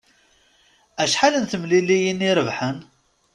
Acḥal 1.03 1.33
n 1.37 1.45
temliliyin 1.51 2.25
i 2.27 2.31
rebḥen? 2.37 2.77